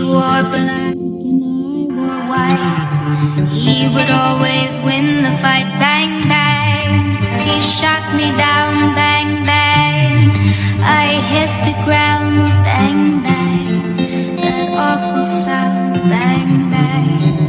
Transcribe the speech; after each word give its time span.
wore 0.00 0.42
black 0.54 0.94
and 0.94 1.42
I 1.44 1.86
wore 1.96 2.22
white. 2.30 3.48
He 3.50 3.88
would 3.94 4.10
always 4.10 4.72
win 4.84 5.22
the 5.22 5.32
fight. 5.42 5.68
Bang, 5.78 6.28
bang. 6.28 7.16
He 7.46 7.60
shot 7.60 8.04
me 8.16 8.30
down. 8.36 8.94
Bang, 8.94 9.44
bang. 9.46 10.30
I 10.82 11.06
hit 11.32 11.52
the 11.68 11.76
ground. 11.84 12.36
Bang, 12.64 13.22
bang. 13.22 13.96
That 14.42 14.68
awful 14.72 15.26
sound. 15.26 16.08
Bang, 16.08 16.70
bang. 16.70 17.43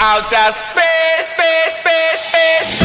Outer 0.00 0.52
space, 0.52 1.26
space, 1.34 1.80
space, 1.80 2.20
space. 2.28 2.81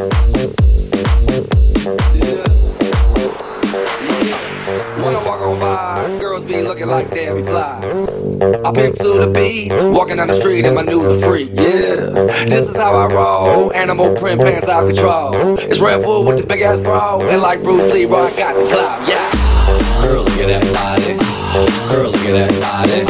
When 0.00 0.08
I 5.14 5.22
walk 5.26 5.42
on 5.42 5.60
by, 5.60 6.18
girls 6.18 6.46
be 6.46 6.62
like 6.62 6.78
Fly. 6.78 7.80
I 8.64 8.72
pimp 8.72 8.94
to 8.96 9.18
the 9.18 9.30
beat, 9.34 9.70
walking 9.92 10.16
down 10.16 10.28
the 10.28 10.34
street 10.34 10.64
in 10.64 10.74
my 10.74 10.80
new 10.80 11.02
the 11.02 11.20
freak. 11.26 11.50
Yeah, 11.52 12.46
this 12.46 12.70
is 12.70 12.76
how 12.76 12.94
I 12.96 13.12
roll. 13.12 13.74
Animal 13.74 14.16
print 14.16 14.40
pants 14.40 14.70
out 14.70 14.86
control. 14.86 15.58
It's 15.58 15.80
Red 15.80 16.02
Bull 16.02 16.24
with 16.24 16.38
the 16.40 16.46
big 16.46 16.62
ass 16.62 16.78
bra, 16.78 17.20
and 17.20 17.42
like 17.42 17.62
Bruce 17.62 17.92
Lee, 17.92 18.06
I 18.06 18.08
got 18.08 18.54
the 18.56 18.68
clout. 18.70 19.06
Yeah. 19.06 19.30
Girl, 20.02 20.22
look 20.22 20.38
at 20.38 20.46
that 20.48 20.64
body. 20.72 21.18
Girl, 21.92 22.10
look 22.10 22.24
at 22.24 22.32
that 22.32 22.52
body. 22.62 23.04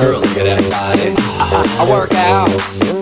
Girl, 0.00 0.20
look 0.20 0.36
at 0.36 0.44
that 0.44 0.70
body. 0.70 1.14
I, 1.18 1.64
I, 1.80 1.84
I 1.84 1.90
work 1.90 2.14
out. 2.14 3.01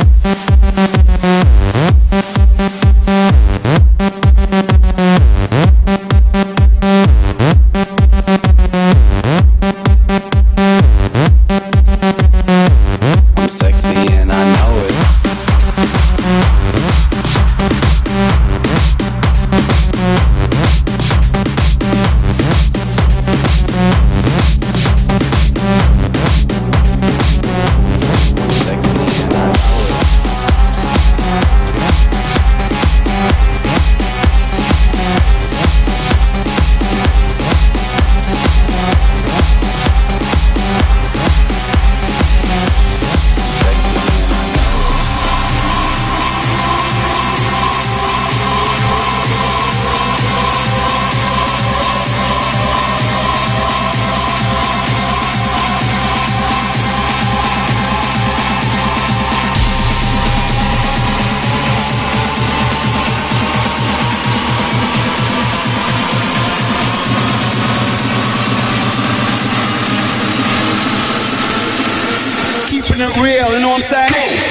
Real, 73.21 73.53
you 73.53 73.59
know 73.61 73.69
what 73.69 73.75
I'm 73.75 73.81
saying? 73.81 74.50